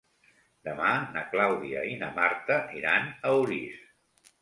[0.69, 3.89] Demà na Clàudia i na Marta iran a Orís.